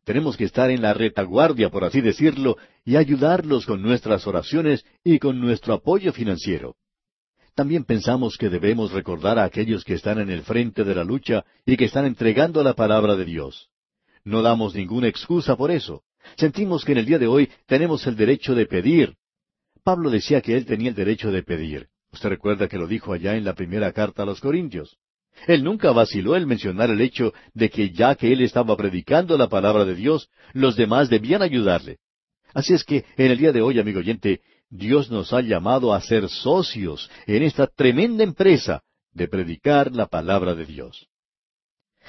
[0.04, 5.18] Tenemos que estar en la retaguardia, por así decirlo, y ayudarlos con nuestras oraciones y
[5.18, 6.76] con nuestro apoyo financiero.
[7.56, 11.44] También pensamos que debemos recordar a aquellos que están en el frente de la lucha
[11.66, 13.73] y que están entregando la palabra de Dios.
[14.24, 16.02] No damos ninguna excusa por eso.
[16.36, 19.14] Sentimos que en el día de hoy tenemos el derecho de pedir.
[19.82, 21.88] Pablo decía que él tenía el derecho de pedir.
[22.10, 24.96] Usted recuerda que lo dijo allá en la primera carta a los Corintios.
[25.46, 29.48] Él nunca vaciló en mencionar el hecho de que ya que él estaba predicando la
[29.48, 31.98] palabra de Dios, los demás debían ayudarle.
[32.54, 36.00] Así es que en el día de hoy, amigo oyente, Dios nos ha llamado a
[36.00, 38.82] ser socios en esta tremenda empresa
[39.12, 41.08] de predicar la palabra de Dios.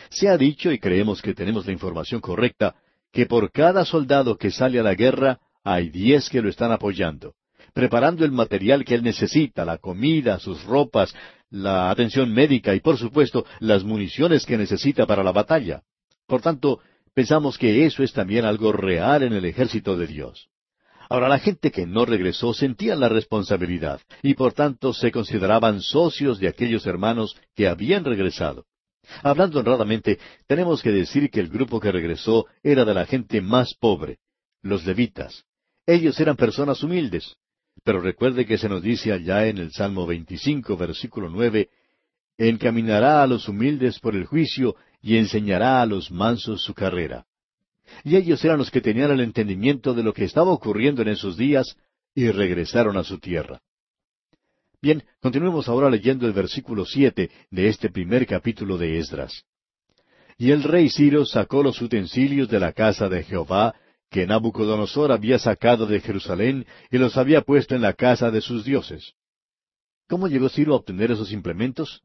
[0.10, 2.76] Se ha dicho, y creemos que tenemos la información correcta,
[3.12, 7.34] que por cada soldado que sale a la guerra hay diez que lo están apoyando,
[7.74, 11.16] preparando el material que él necesita, la comida, sus ropas,
[11.50, 15.82] la atención médica y por supuesto las municiones que necesita para la batalla.
[16.28, 16.80] Por tanto,
[17.14, 20.50] pensamos que eso es también algo real en el ejército de Dios.
[21.10, 26.40] Ahora, la gente que no regresó sentía la responsabilidad y por tanto se consideraban socios
[26.40, 28.66] de aquellos hermanos que habían regresado.
[29.24, 33.74] Hablando honradamente, tenemos que decir que el grupo que regresó era de la gente más
[33.74, 34.20] pobre,
[34.62, 35.46] los levitas.
[35.86, 37.36] Ellos eran personas humildes.
[37.84, 41.70] Pero recuerde que se nos dice allá en el Salmo 25, versículo 9,
[42.38, 47.26] encaminará a los humildes por el juicio y enseñará a los mansos su carrera.
[48.04, 51.38] Y ellos eran los que tenían el entendimiento de lo que estaba ocurriendo en esos
[51.38, 51.78] días
[52.16, 53.62] y regresaron a su tierra.
[54.86, 59.44] Bien, continuemos ahora leyendo el versículo siete de este primer capítulo de Esdras.
[60.38, 63.74] Y el rey Ciro sacó los utensilios de la casa de Jehová
[64.12, 68.64] que Nabucodonosor había sacado de Jerusalén y los había puesto en la casa de sus
[68.64, 69.14] dioses.
[70.08, 72.04] ¿Cómo llegó Ciro a obtener esos implementos?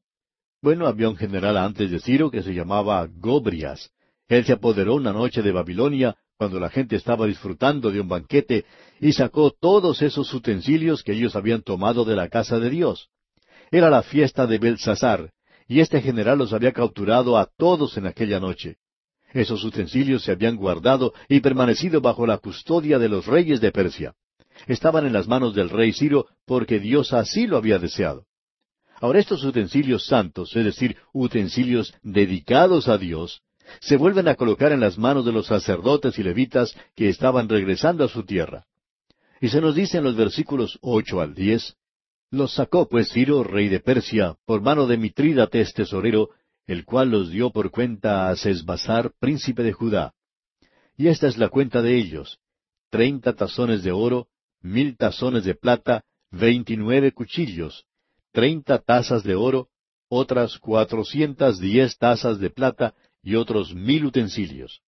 [0.62, 3.90] Bueno, había un general antes de Ciro que se llamaba Gobrias.
[4.26, 8.64] Él se apoderó una noche de Babilonia, cuando la gente estaba disfrutando de un banquete,
[8.98, 13.10] y sacó todos esos utensilios que ellos habían tomado de la casa de Dios.
[13.70, 15.32] Era la fiesta de Belsasar,
[15.68, 18.76] y este general los había capturado a todos en aquella noche.
[19.34, 24.14] Esos utensilios se habían guardado y permanecido bajo la custodia de los reyes de Persia.
[24.66, 28.24] Estaban en las manos del rey Ciro porque Dios así lo había deseado.
[28.98, 33.42] Ahora estos utensilios santos, es decir, utensilios dedicados a Dios,
[33.80, 38.04] se vuelven a colocar en las manos de los sacerdotes y levitas que estaban regresando
[38.04, 38.66] a su tierra.
[39.40, 41.76] Y se nos dice en los versículos ocho al diez,
[42.30, 46.30] los sacó pues Ciro, rey de Persia, por mano de Mitrídates tesorero,
[46.66, 50.14] el cual los dio por cuenta a Sesbazar, príncipe de Judá.
[50.96, 52.38] Y esta es la cuenta de ellos,
[52.90, 54.28] treinta tazones de oro,
[54.60, 57.86] mil tazones de plata, veintinueve cuchillos,
[58.30, 59.68] treinta tazas de oro,
[60.08, 64.80] otras cuatrocientas diez tazas de plata y otros mil utensilios.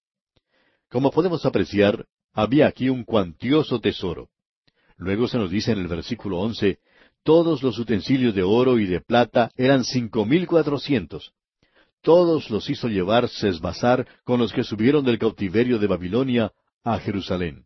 [0.89, 4.29] Como podemos apreciar, había aquí un cuantioso tesoro.
[4.97, 6.79] Luego se nos dice en el versículo once,
[7.23, 11.33] todos los utensilios de oro y de plata eran cinco mil cuatrocientos,
[12.03, 17.65] todos los hizo llevar Sesbazar con los que subieron del cautiverio de Babilonia a Jerusalén.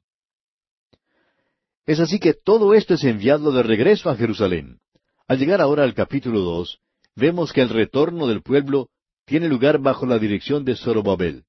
[1.87, 4.79] Es así que todo esto es enviado de regreso a Jerusalén.
[5.26, 6.81] Al llegar ahora al capítulo dos,
[7.14, 8.90] vemos que el retorno del pueblo
[9.27, 11.45] tiene lugar bajo la dirección de Zorobabel.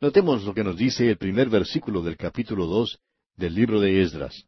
[0.00, 3.00] Notemos lo que nos dice el primer versículo del capítulo dos
[3.36, 4.44] del libro de Esdras.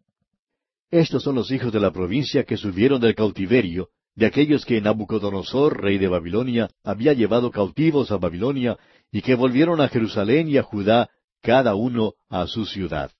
[0.90, 5.80] Estos son los hijos de la provincia que subieron del cautiverio, de aquellos que Nabucodonosor,
[5.80, 8.76] rey de Babilonia, había llevado cautivos a Babilonia
[9.10, 11.08] y que volvieron a Jerusalén y a Judá,
[11.40, 13.10] cada uno a su ciudad.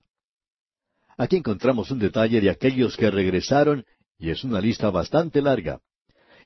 [1.17, 3.85] Aquí encontramos un detalle de aquellos que regresaron
[4.19, 5.79] y es una lista bastante larga.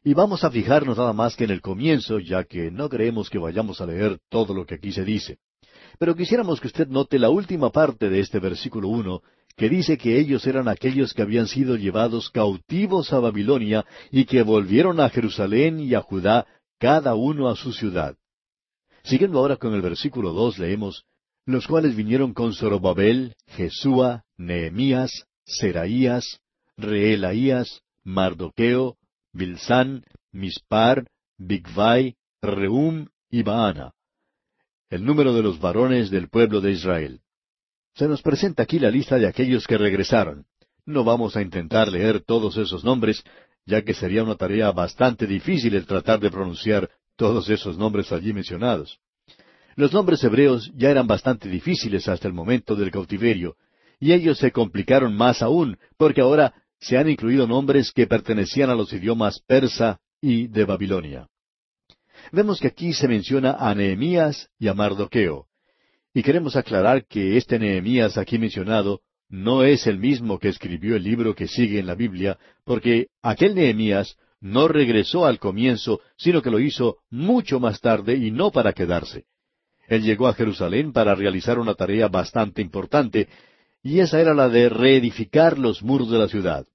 [0.07, 3.39] Y vamos a fijarnos nada más que en el comienzo, ya que no creemos que
[3.39, 5.39] vayamos a leer todo lo que aquí se dice.
[5.97, 9.23] Pero quisiéramos que usted note la última parte de este versículo uno,
[9.57, 14.43] que dice que ellos eran aquellos que habían sido llevados cautivos a Babilonia y que
[14.43, 16.45] volvieron a Jerusalén y a Judá,
[16.77, 18.15] cada uno a su ciudad.
[19.01, 21.05] Siguiendo ahora con el versículo dos leemos,
[21.47, 26.41] los cuales vinieron con Zorobabel, Jesúa, Nehemías, Seraías,
[26.77, 28.97] Reelaías, Mardoqueo,
[29.35, 33.91] Bilsán, Mispar, Bigvai, Reum y Baana.
[34.89, 37.19] El número de los varones del pueblo de Israel.
[37.95, 40.45] Se nos presenta aquí la lista de aquellos que regresaron.
[40.85, 43.23] No vamos a intentar leer todos esos nombres,
[43.65, 48.31] ya que sería una tarea bastante difícil el tratar de pronunciar todos esos nombres allí
[48.31, 48.99] mencionados.
[49.75, 53.57] Los nombres hebreos ya eran bastante difíciles hasta el momento del cautiverio,
[53.99, 58.75] y ellos se complicaron más aún, porque ahora se han incluido nombres que pertenecían a
[58.75, 61.27] los idiomas persa y de Babilonia.
[62.31, 65.47] Vemos que aquí se menciona a Nehemías y a Mardoqueo,
[66.13, 71.03] y queremos aclarar que este Nehemías aquí mencionado no es el mismo que escribió el
[71.03, 76.51] libro que sigue en la Biblia, porque aquel Nehemías no regresó al comienzo, sino que
[76.51, 79.25] lo hizo mucho más tarde y no para quedarse.
[79.87, 83.27] Él llegó a Jerusalén para realizar una tarea bastante importante,
[83.85, 86.65] y esa era la de reedificar los muros de la ciudad.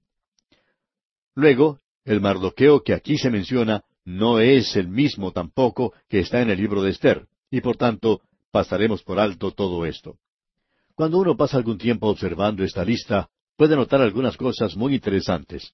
[1.35, 6.49] Luego, el Mardoqueo que aquí se menciona no es el mismo tampoco que está en
[6.49, 10.19] el libro de Esther, y por tanto pasaremos por alto todo esto.
[10.95, 15.73] Cuando uno pasa algún tiempo observando esta lista, puede notar algunas cosas muy interesantes.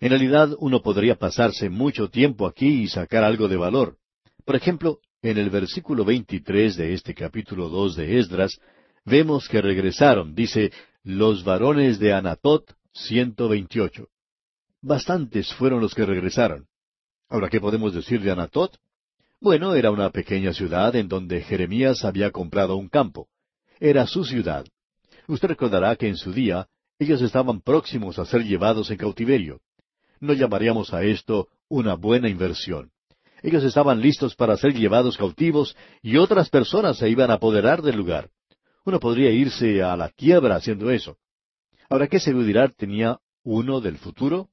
[0.00, 3.96] En realidad uno podría pasarse mucho tiempo aquí y sacar algo de valor.
[4.44, 8.60] Por ejemplo, en el versículo 23 de este capítulo 2 de Esdras,
[9.08, 14.08] vemos que regresaron, dice, los varones de Anatot, ciento veintiocho.
[14.80, 16.66] Bastantes fueron los que regresaron.
[17.28, 18.78] Ahora, ¿qué podemos decir de Anatot?
[19.40, 23.28] Bueno, era una pequeña ciudad en donde Jeremías había comprado un campo.
[23.80, 24.66] Era su ciudad.
[25.26, 26.68] Usted recordará que en su día
[26.98, 29.60] ellos estaban próximos a ser llevados en cautiverio.
[30.20, 32.90] No llamaríamos a esto una buena inversión.
[33.42, 37.96] Ellos estaban listos para ser llevados cautivos y otras personas se iban a apoderar del
[37.96, 38.30] lugar.
[38.88, 41.18] Uno podría irse a la quiebra haciendo eso.
[41.90, 44.48] Ahora, ¿qué seguridad tenía uno del futuro?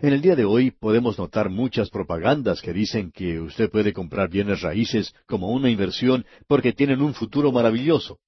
[0.00, 4.30] En el día de hoy podemos notar muchas propagandas que dicen que usted puede comprar
[4.30, 8.20] bienes raíces como una inversión porque tienen un futuro maravilloso.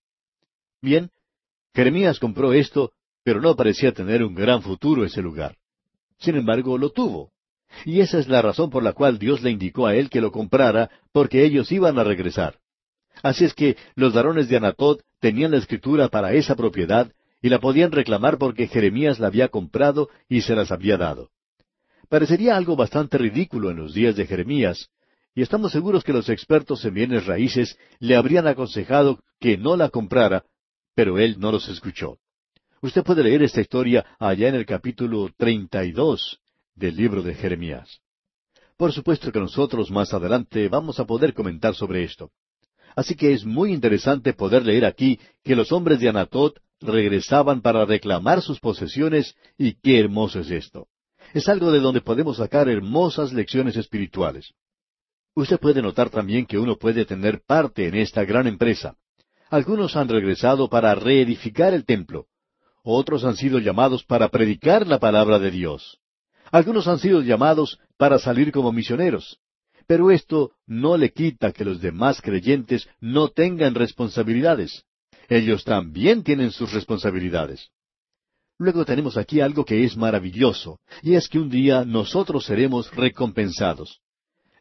[0.83, 1.13] Bien,
[1.73, 2.91] Jeremías compró esto,
[3.23, 5.57] pero no parecía tener un gran futuro ese lugar.
[6.19, 7.31] Sin embargo, lo tuvo.
[7.85, 10.33] Y esa es la razón por la cual Dios le indicó a él que lo
[10.33, 12.59] comprara, porque ellos iban a regresar.
[13.23, 17.61] Así es que los varones de Anatot tenían la escritura para esa propiedad y la
[17.61, 21.31] podían reclamar porque Jeremías la había comprado y se las había dado.
[22.09, 24.89] Parecería algo bastante ridículo en los días de Jeremías,
[25.35, 29.89] y estamos seguros que los expertos en bienes raíces le habrían aconsejado que no la
[29.89, 30.45] comprara,
[30.95, 32.19] pero él no los escuchó.
[32.81, 36.41] Usted puede leer esta historia allá en el capítulo treinta y dos
[36.75, 38.01] del libro de Jeremías.
[38.77, 42.31] Por supuesto que nosotros más adelante vamos a poder comentar sobre esto.
[42.97, 47.85] Así que es muy interesante poder leer aquí que los hombres de Anatot regresaban para
[47.85, 50.87] reclamar sus posesiones y qué hermoso es esto.
[51.33, 54.53] Es algo de donde podemos sacar hermosas lecciones espirituales.
[55.35, 58.97] Usted puede notar también que uno puede tener parte en esta gran empresa.
[59.51, 62.27] Algunos han regresado para reedificar el templo,
[62.87, 65.99] otros han sido llamados para predicar la palabra de Dios.
[66.53, 69.41] Algunos han sido llamados para salir como misioneros.
[69.87, 74.85] Pero esto no le quita que los demás creyentes no tengan responsabilidades.
[75.29, 77.71] Ellos también tienen sus responsabilidades.
[78.59, 84.01] Luego tenemos aquí algo que es maravilloso, y es que un día nosotros seremos recompensados.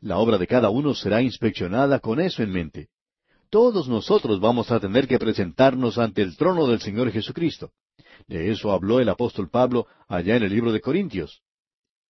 [0.01, 2.89] La obra de cada uno será inspeccionada con eso en mente.
[3.49, 7.71] Todos nosotros vamos a tener que presentarnos ante el trono del Señor Jesucristo.
[8.27, 11.41] De eso habló el apóstol Pablo allá en el libro de Corintios.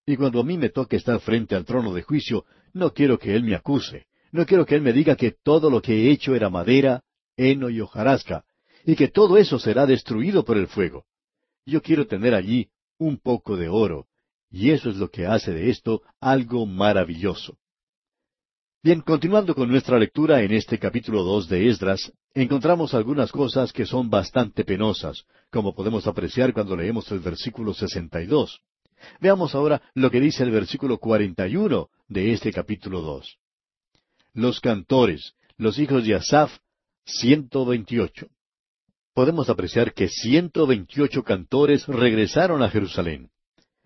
[0.07, 3.35] Y cuando a mí me toque estar frente al trono de juicio, no quiero que
[3.35, 6.35] Él me acuse, no quiero que Él me diga que todo lo que he hecho
[6.35, 7.02] era madera,
[7.37, 8.44] heno y hojarasca,
[8.85, 11.04] y que todo eso será destruido por el fuego.
[11.64, 14.06] Yo quiero tener allí un poco de oro,
[14.50, 17.58] y eso es lo que hace de esto algo maravilloso.
[18.82, 23.87] Bien, continuando con nuestra lectura en este capítulo dos de Esdras, encontramos algunas cosas que
[23.87, 28.61] son bastante penosas, como podemos apreciar cuando leemos el versículo 62.
[29.21, 33.38] Veamos ahora lo que dice el versículo 41 de este capítulo dos.
[34.35, 36.59] Los cantores, los hijos de Asaf,
[37.05, 38.29] ciento veintiocho.
[39.15, 43.31] Podemos apreciar que ciento veintiocho cantores regresaron a Jerusalén.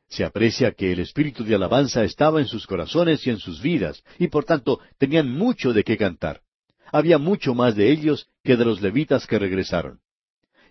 [0.09, 4.05] Se aprecia que el espíritu de alabanza estaba en sus corazones y en sus vidas,
[4.19, 6.43] y por tanto tenían mucho de qué cantar.
[6.93, 10.01] Había mucho más de ellos que de los levitas que regresaron.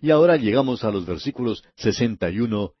[0.00, 2.72] Y ahora llegamos a los versículos sesenta y uno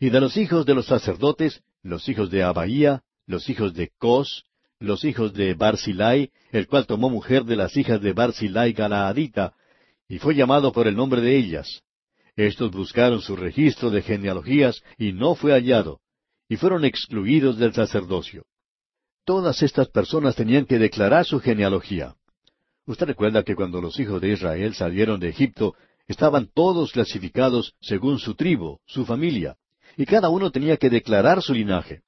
[0.00, 4.44] y de los hijos de los sacerdotes, los hijos de Abaía, los hijos de Cos,
[4.78, 9.54] los hijos de Barzilai, el cual tomó mujer de las hijas de Barzilai Galaadita,
[10.08, 11.84] y fue llamado por el nombre de ellas,
[12.36, 16.00] estos buscaron su registro de genealogías y no fue hallado,
[16.48, 18.44] y fueron excluidos del sacerdocio.
[19.24, 22.16] Todas estas personas tenían que declarar su genealogía.
[22.86, 25.74] Usted recuerda que cuando los hijos de Israel salieron de Egipto,
[26.06, 29.56] estaban todos clasificados según su tribu, su familia,
[29.96, 32.02] y cada uno tenía que declarar su linaje.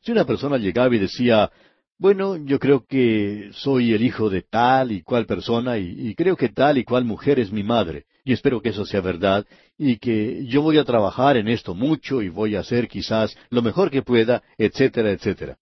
[0.00, 1.50] Si una persona llegaba y decía,
[1.98, 6.48] bueno, yo creo que soy el hijo de tal y cual persona y, creo que
[6.48, 9.46] tal y cual mujer es mi madre, y espero que eso sea verdad,
[9.78, 13.62] y que yo voy a trabajar en esto mucho y voy a hacer quizás lo
[13.62, 15.58] mejor que pueda, etcétera, etcétera.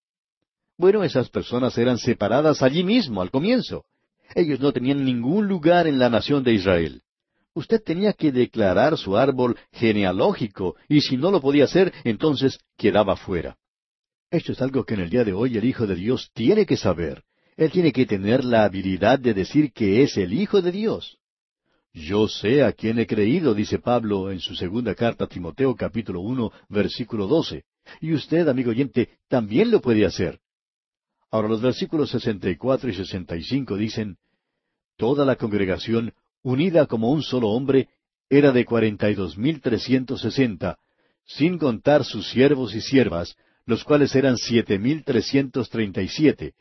[0.79, 3.85] Bueno, esas personas eran separadas allí mismo, al comienzo.
[4.35, 7.03] Ellos no tenían ningún lugar en la nación de Israel.
[7.55, 13.17] Usted tenía que declarar su árbol genealógico, y si no lo podía hacer, entonces quedaba
[13.17, 13.57] fuera.
[14.31, 16.77] Esto es algo que en el día de hoy el Hijo de Dios tiene que
[16.77, 17.25] saber.
[17.57, 21.19] Él tiene que tener la habilidad de decir que es el Hijo de Dios.
[21.93, 26.21] Yo sé a quién he creído, dice Pablo en su segunda carta a Timoteo capítulo
[26.21, 27.65] uno, versículo doce.
[28.01, 30.39] Y usted, amigo oyente, también lo puede hacer.
[31.33, 34.17] Ahora los versículos sesenta y cuatro y sesenta y cinco dicen,
[34.97, 36.13] Toda la congregación,
[36.43, 37.89] unida como un solo hombre,
[38.29, 40.79] era de cuarenta y dos mil trescientos sesenta,
[41.27, 43.37] sin contar sus siervos y siervas,
[43.67, 46.55] los cuales eran siete mil trescientos treinta y siete,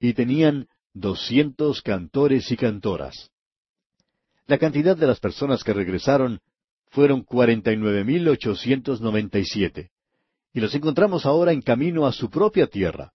[0.00, 3.30] y tenían doscientos cantores y cantoras.
[4.46, 6.40] La cantidad de las personas que regresaron
[6.90, 9.90] fueron cuarenta y nueve mil ochocientos noventa y siete,
[10.54, 13.12] y los encontramos ahora en camino a su propia tierra.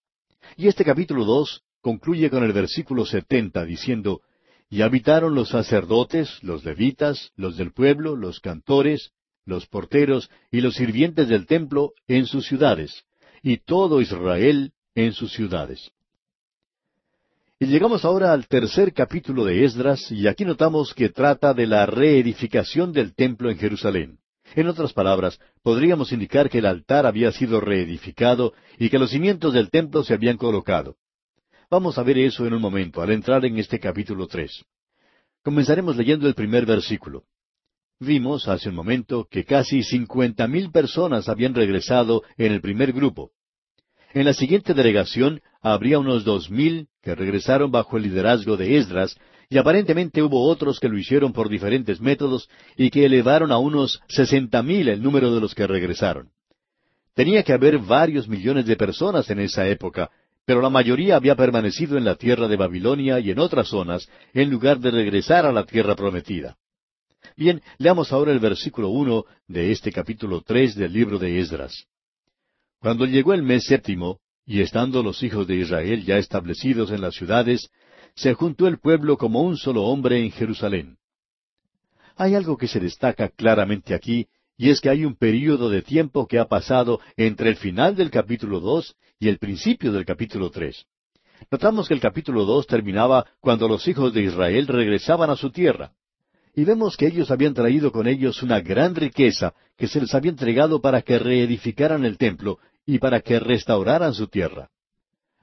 [0.57, 4.21] Y este capítulo dos concluye con el versículo setenta diciendo,
[4.73, 9.11] Y habitaron los sacerdotes, los levitas, los del pueblo, los cantores,
[9.45, 13.03] los porteros y los sirvientes del templo en sus ciudades,
[13.43, 15.91] y todo Israel en sus ciudades.
[17.59, 21.85] Y llegamos ahora al tercer capítulo de Esdras, y aquí notamos que trata de la
[21.85, 24.17] reedificación del templo en Jerusalén.
[24.55, 29.53] En otras palabras, podríamos indicar que el altar había sido reedificado y que los cimientos
[29.53, 30.95] del templo se habían colocado.
[31.73, 34.63] Vamos a ver eso en un momento, al entrar en este capítulo tres.
[35.43, 37.23] Comenzaremos leyendo el primer versículo.
[37.99, 43.31] Vimos hace un momento que casi cincuenta mil personas habían regresado en el primer grupo.
[44.13, 49.17] En la siguiente delegación habría unos dos mil que regresaron bajo el liderazgo de Esdras,
[49.49, 53.99] y aparentemente hubo otros que lo hicieron por diferentes métodos y que elevaron a unos
[54.09, 56.29] sesenta mil el número de los que regresaron.
[57.15, 60.11] Tenía que haber varios millones de personas en esa época,
[60.45, 64.49] pero la mayoría había permanecido en la tierra de Babilonia y en otras zonas, en
[64.49, 66.57] lugar de regresar a la tierra prometida.
[67.37, 71.85] Bien, leamos ahora el versículo uno de este capítulo tres del libro de Esdras.
[72.79, 77.15] Cuando llegó el mes séptimo, y estando los hijos de Israel ya establecidos en las
[77.15, 77.69] ciudades,
[78.15, 80.97] se juntó el pueblo como un solo hombre en Jerusalén.
[82.15, 84.27] Hay algo que se destaca claramente aquí,
[84.57, 88.11] y es que hay un período de tiempo que ha pasado entre el final del
[88.11, 90.85] capítulo dos y el principio del capítulo tres.
[91.51, 95.91] Notamos que el capítulo dos terminaba cuando los hijos de Israel regresaban a su tierra
[96.55, 100.31] y vemos que ellos habían traído con ellos una gran riqueza que se les había
[100.31, 104.69] entregado para que reedificaran el templo y para que restauraran su tierra.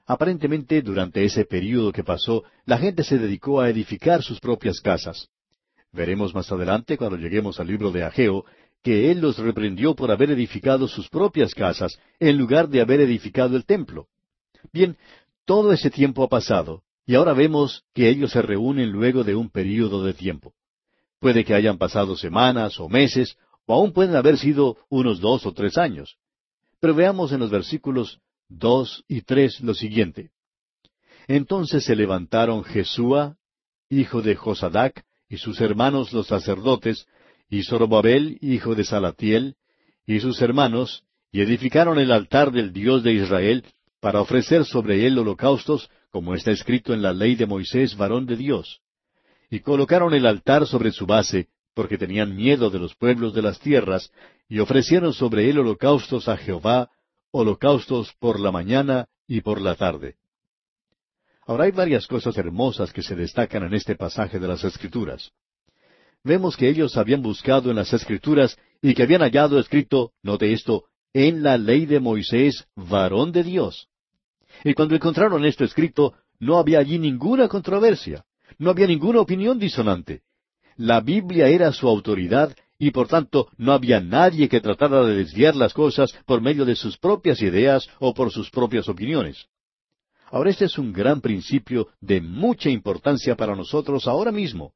[0.05, 5.29] Aparentemente, durante ese período que pasó, la gente se dedicó a edificar sus propias casas.
[5.91, 8.45] Veremos más adelante, cuando lleguemos al libro de Ageo,
[8.83, 13.55] que él los reprendió por haber edificado sus propias casas en lugar de haber edificado
[13.55, 14.07] el templo.
[14.73, 14.97] Bien,
[15.45, 19.49] todo ese tiempo ha pasado, y ahora vemos que ellos se reúnen luego de un
[19.49, 20.53] período de tiempo.
[21.19, 25.53] Puede que hayan pasado semanas o meses, o aún pueden haber sido unos dos o
[25.53, 26.17] tres años.
[26.79, 28.19] Pero veamos en los versículos
[28.49, 30.31] dos y tres lo siguiente.
[31.27, 33.37] Entonces se levantaron Jesúa,
[33.89, 37.07] hijo de Josadac, y sus hermanos los sacerdotes,
[37.51, 39.57] y Zorobabel, hijo de Salatiel,
[40.07, 43.63] y sus hermanos, y edificaron el altar del Dios de Israel,
[43.99, 48.37] para ofrecer sobre él holocaustos, como está escrito en la ley de Moisés, varón de
[48.37, 48.81] Dios
[49.51, 53.59] y colocaron el altar sobre su base, porque tenían miedo de los pueblos de las
[53.59, 54.09] tierras,
[54.47, 56.89] y ofrecieron sobre él holocaustos a Jehová,
[57.31, 60.15] holocaustos por la mañana y por la tarde.
[61.45, 65.31] Ahora hay varias cosas hermosas que se destacan en este pasaje de las Escrituras.
[66.23, 70.85] Vemos que ellos habían buscado en las Escrituras y que habían hallado escrito, note esto,
[71.13, 73.87] en la ley de Moisés, varón de Dios.
[74.63, 78.23] Y cuando encontraron esto escrito, no había allí ninguna controversia.
[78.59, 80.21] No había ninguna opinión disonante.
[80.77, 85.55] La Biblia era su autoridad y por tanto no había nadie que tratara de desviar
[85.55, 89.45] las cosas por medio de sus propias ideas o por sus propias opiniones.
[90.29, 94.73] Ahora este es un gran principio de mucha importancia para nosotros ahora mismo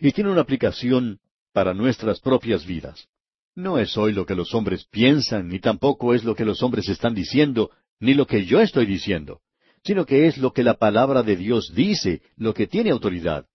[0.00, 1.20] y tiene una aplicación
[1.52, 3.08] para nuestras propias vidas.
[3.54, 6.88] No es hoy lo que los hombres piensan, ni tampoco es lo que los hombres
[6.88, 7.70] están diciendo,
[8.00, 9.40] ni lo que yo estoy diciendo.
[9.84, 13.46] sino que es lo que la palabra de Dios dice, lo que tiene autoridad.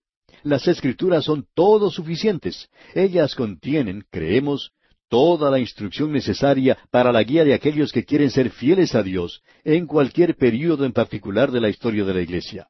[0.43, 2.69] Las escrituras son todo suficientes.
[2.93, 4.71] Ellas contienen, creemos,
[5.09, 9.41] toda la instrucción necesaria para la guía de aquellos que quieren ser fieles a Dios
[9.63, 12.67] en cualquier período en particular de la historia de la Iglesia.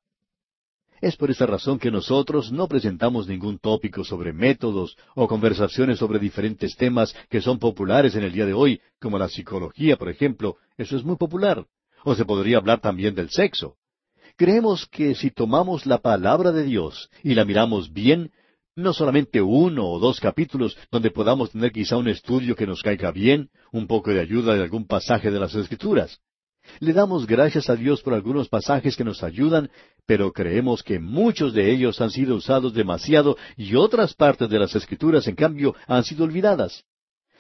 [0.99, 6.17] Es por esa razón que nosotros no presentamos ningún tópico sobre métodos o conversaciones sobre
[6.17, 10.57] diferentes temas que son populares en el día de hoy, como la psicología, por ejemplo.
[10.75, 11.65] Eso es muy popular.
[12.03, 13.75] O se podría hablar también del sexo.
[14.37, 18.31] Creemos que si tomamos la palabra de Dios y la miramos bien,
[18.75, 23.11] no solamente uno o dos capítulos donde podamos tener quizá un estudio que nos caiga
[23.11, 26.19] bien, un poco de ayuda de algún pasaje de las Escrituras.
[26.79, 29.69] Le damos gracias a Dios por algunos pasajes que nos ayudan,
[30.05, 34.75] pero creemos que muchos de ellos han sido usados demasiado y otras partes de las
[34.75, 36.83] Escrituras, en cambio, han sido olvidadas.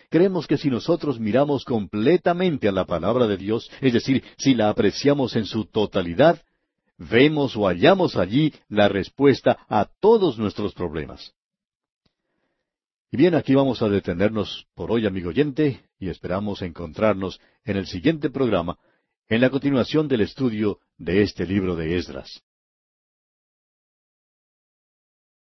[0.09, 4.69] Creemos que si nosotros miramos completamente a la palabra de Dios, es decir, si la
[4.69, 6.41] apreciamos en su totalidad,
[6.97, 11.33] vemos o hallamos allí la respuesta a todos nuestros problemas.
[13.11, 17.87] Y bien, aquí vamos a detenernos por hoy, amigo oyente, y esperamos encontrarnos en el
[17.87, 18.77] siguiente programa,
[19.29, 22.43] en la continuación del estudio de este libro de Esdras.